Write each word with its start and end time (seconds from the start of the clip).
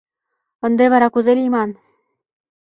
—Ынде 0.65 0.85
вара 0.91 1.07
кузе 1.13 1.33
лийман? 1.37 1.69